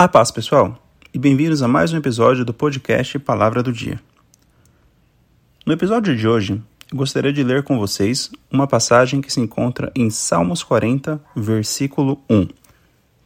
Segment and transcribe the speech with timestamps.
[0.00, 0.82] A paz, pessoal,
[1.12, 4.00] e bem-vindos a mais um episódio do podcast Palavra do Dia.
[5.66, 6.54] No episódio de hoje,
[6.90, 12.18] eu gostaria de ler com vocês uma passagem que se encontra em Salmos 40, versículo
[12.30, 12.48] 1,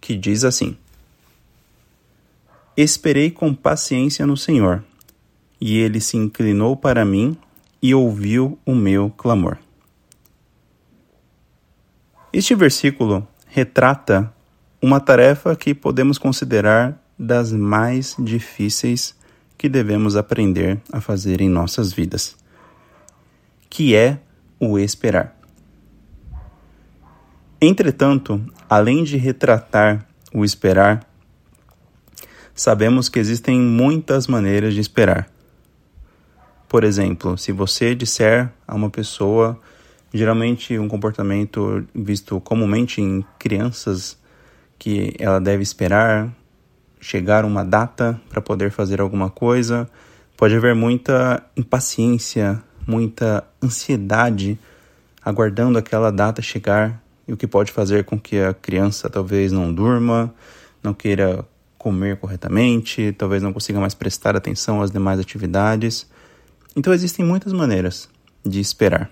[0.01, 0.77] que diz assim:
[2.77, 4.83] Esperei com paciência no Senhor,
[5.61, 7.37] e ele se inclinou para mim
[7.81, 9.59] e ouviu o meu clamor.
[12.33, 14.35] Este versículo retrata
[14.85, 19.17] uma tarefa que podemos considerar das mais difíceis
[19.57, 22.37] que devemos aprender a fazer em nossas vidas,
[23.71, 24.19] que é
[24.61, 25.35] o esperar.
[27.59, 31.09] Entretanto, além de retratar o esperar,
[32.55, 35.31] sabemos que existem muitas maneiras de esperar.
[36.69, 39.59] Por exemplo, se você disser a uma pessoa,
[40.13, 44.23] geralmente um comportamento visto comumente em crianças,
[44.85, 46.31] que ela deve esperar
[47.01, 49.89] chegar uma data para poder fazer alguma coisa.
[50.37, 54.59] Pode haver muita impaciência, muita ansiedade
[55.25, 59.73] aguardando aquela data chegar, e o que pode fazer com que a criança talvez não
[59.73, 60.35] durma,
[60.83, 61.47] não queira
[61.79, 66.07] comer corretamente, talvez não consiga mais prestar atenção às demais atividades.
[66.77, 68.07] Então existem muitas maneiras
[68.45, 69.11] de esperar.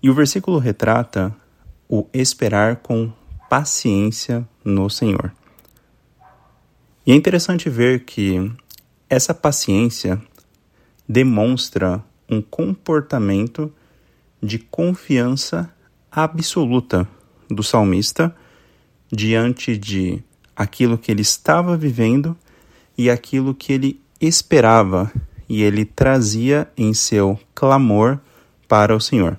[0.00, 1.34] E o versículo retrata
[1.88, 3.12] o esperar com
[3.48, 5.32] paciência no Senhor.
[7.06, 8.50] E é interessante ver que
[9.08, 10.20] essa paciência
[11.08, 13.72] demonstra um comportamento
[14.42, 15.72] de confiança
[16.10, 17.08] absoluta
[17.50, 18.34] do salmista
[19.10, 20.22] diante de
[20.54, 22.36] aquilo que ele estava vivendo
[22.96, 25.10] e aquilo que ele esperava
[25.48, 28.18] e ele trazia em seu clamor
[28.66, 29.38] para o Senhor.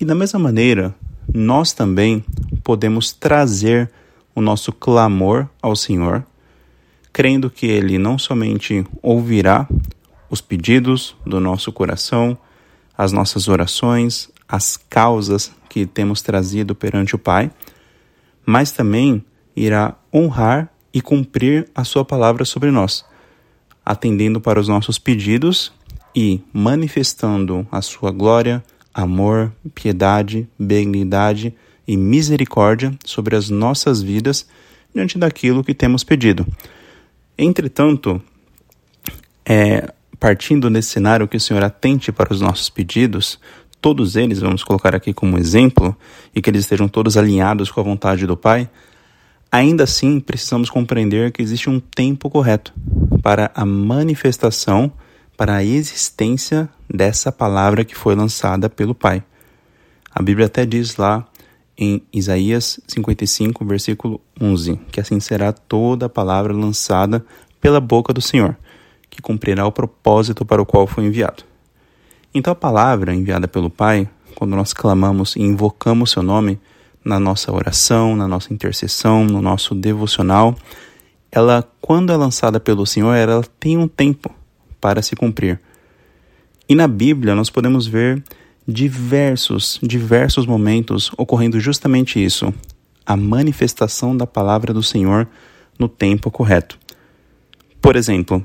[0.00, 0.94] E da mesma maneira,
[1.32, 2.24] nós também
[2.66, 3.88] podemos trazer
[4.34, 6.26] o nosso clamor ao Senhor,
[7.12, 9.68] crendo que Ele não somente ouvirá
[10.28, 12.36] os pedidos do nosso coração,
[12.98, 17.52] as nossas orações, as causas que temos trazido perante o Pai,
[18.44, 23.04] mas também irá honrar e cumprir a Sua palavra sobre nós,
[23.84, 25.72] atendendo para os nossos pedidos
[26.12, 28.60] e manifestando a Sua glória,
[28.92, 31.54] amor, piedade, benignidade
[31.86, 34.46] e misericórdia sobre as nossas vidas
[34.94, 36.46] diante daquilo que temos pedido.
[37.38, 38.20] Entretanto,
[39.44, 43.38] é, partindo desse cenário que o Senhor atente para os nossos pedidos,
[43.80, 45.96] todos eles, vamos colocar aqui como exemplo,
[46.34, 48.68] e que eles estejam todos alinhados com a vontade do Pai,
[49.52, 52.72] ainda assim precisamos compreender que existe um tempo correto
[53.22, 54.92] para a manifestação,
[55.36, 59.22] para a existência dessa palavra que foi lançada pelo Pai.
[60.10, 61.26] A Bíblia até diz lá
[61.78, 67.24] em Isaías 55, versículo 11, que assim será toda a palavra lançada
[67.60, 68.56] pela boca do Senhor,
[69.10, 71.44] que cumprirá o propósito para o qual foi enviado.
[72.34, 76.58] Então a palavra enviada pelo Pai, quando nós clamamos e invocamos seu nome
[77.04, 80.56] na nossa oração, na nossa intercessão, no nosso devocional,
[81.30, 84.30] ela, quando é lançada pelo Senhor, ela tem um tempo
[84.80, 85.60] para se cumprir.
[86.68, 88.22] E na Bíblia nós podemos ver
[88.66, 92.52] diversos, diversos momentos ocorrendo justamente isso,
[93.04, 95.28] a manifestação da palavra do Senhor
[95.78, 96.78] no tempo correto.
[97.80, 98.44] Por exemplo,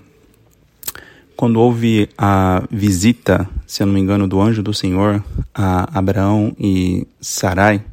[1.36, 5.24] quando houve a visita, se eu não me engano, do anjo do Senhor
[5.54, 7.84] a Abraão e Sarai,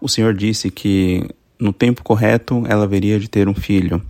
[0.00, 1.24] o Senhor disse que
[1.60, 4.02] no tempo correto ela haveria de ter um filho.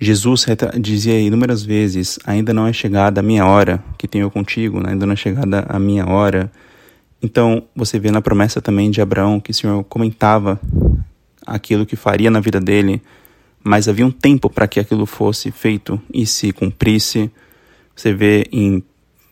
[0.00, 0.46] Jesus
[0.80, 4.90] dizia inúmeras vezes: Ainda não é chegada a minha hora que tenho contigo, né?
[4.90, 6.50] ainda não é chegada a minha hora.
[7.22, 10.60] Então, você vê na promessa também de Abraão que o Senhor comentava
[11.46, 13.00] aquilo que faria na vida dele,
[13.64, 17.30] mas havia um tempo para que aquilo fosse feito e se cumprisse.
[17.94, 18.82] Você vê em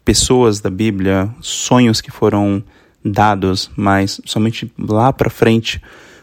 [0.05, 2.63] pessoas da Bíblia sonhos que foram
[3.05, 5.81] dados, mas somente lá para frente,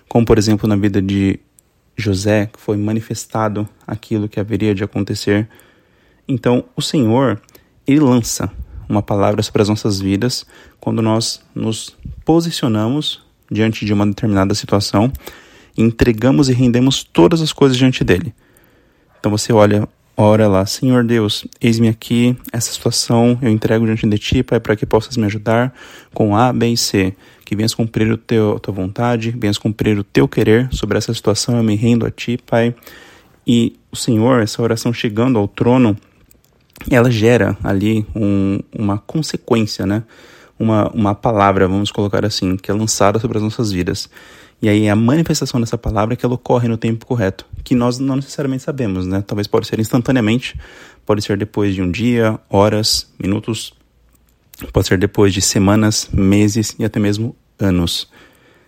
[0.09, 1.39] como por exemplo na vida de
[2.01, 5.47] José, foi manifestado aquilo que haveria de acontecer.
[6.27, 7.41] Então, o Senhor,
[7.87, 8.51] ele lança
[8.89, 10.45] uma palavra sobre as nossas vidas
[10.79, 11.95] quando nós nos
[12.25, 15.11] posicionamos diante de uma determinada situação,
[15.77, 18.33] entregamos e rendemos todas as coisas diante dele.
[19.19, 24.17] Então você olha, ora lá, Senhor Deus, eis-me aqui, essa situação eu entrego diante de
[24.17, 25.73] ti, Pai, para que possas me ajudar
[26.13, 27.15] com A, B e C
[27.51, 31.13] que venhas cumprir o teu, a tua vontade, venhas cumprir o teu querer sobre essa
[31.13, 31.57] situação.
[31.57, 32.73] Eu me rendo a ti, Pai.
[33.45, 35.97] E o Senhor, essa oração chegando ao trono,
[36.89, 40.01] ela gera ali um, uma consequência, né?
[40.57, 44.09] Uma, uma palavra, vamos colocar assim, que é lançada sobre as nossas vidas.
[44.61, 47.97] E aí a manifestação dessa palavra é que ela ocorre no tempo correto, que nós
[47.97, 49.23] não necessariamente sabemos, né?
[49.25, 50.55] Talvez pode ser instantaneamente,
[51.05, 53.73] pode ser depois de um dia, horas, minutos,
[54.71, 58.07] pode ser depois de semanas, meses e até mesmo anos.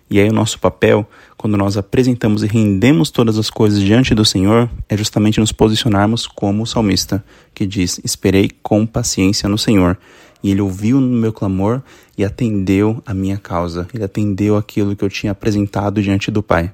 [0.10, 1.08] E aí o nosso papel,
[1.38, 6.28] quando nós apresentamos e rendemos todas as coisas diante do Senhor, é justamente nos posicionarmos
[6.28, 7.24] como o salmista,
[7.54, 9.98] que diz: "Esperei com paciência no Senhor,
[10.44, 11.82] e ele ouviu o meu clamor
[12.18, 13.88] e atendeu a minha causa.
[13.94, 16.72] Ele atendeu aquilo que eu tinha apresentado diante do Pai."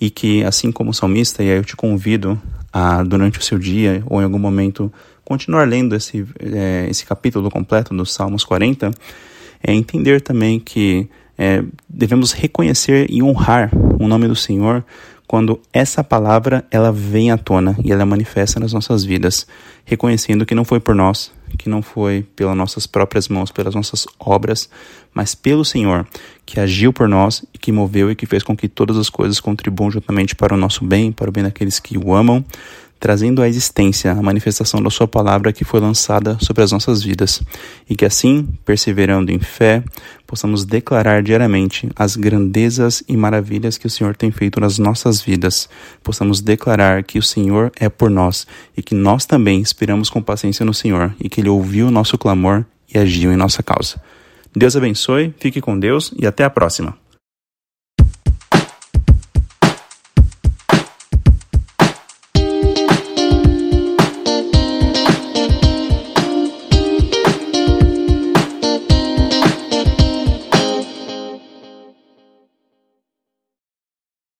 [0.00, 2.40] E que assim como o salmista, e aí eu te convido
[2.72, 4.92] a durante o seu dia ou em algum momento
[5.24, 8.90] continuar lendo esse, é, esse capítulo completo dos Salmos 40,
[9.62, 11.08] é entender também que
[11.38, 14.84] é, devemos reconhecer e honrar o nome do Senhor
[15.26, 19.46] quando essa palavra ela vem à tona e ela manifesta nas nossas vidas,
[19.84, 24.06] reconhecendo que não foi por nós, que não foi pelas nossas próprias mãos, pelas nossas
[24.18, 24.68] obras,
[25.12, 26.06] mas pelo Senhor,
[26.44, 29.40] que agiu por nós e que moveu e que fez com que todas as coisas
[29.40, 32.44] contribuam juntamente para o nosso bem, para o bem daqueles que o amam,
[33.04, 37.42] trazendo à existência a manifestação da Sua palavra que foi lançada sobre as nossas vidas,
[37.86, 39.84] e que assim, perseverando em fé,
[40.26, 45.68] possamos declarar diariamente as grandezas e maravilhas que o Senhor tem feito nas nossas vidas,
[46.02, 50.64] possamos declarar que o Senhor é por nós e que nós também esperamos com paciência
[50.64, 54.00] no Senhor e que Ele ouviu o nosso clamor e agiu em nossa causa.
[54.56, 57.03] Deus abençoe, fique com Deus e até a próxima.